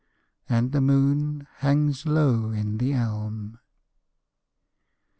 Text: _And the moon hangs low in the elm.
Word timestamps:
_And 0.49 0.71
the 0.71 0.81
moon 0.81 1.45
hangs 1.57 2.07
low 2.07 2.49
in 2.49 2.79
the 2.79 2.91
elm. 2.93 3.59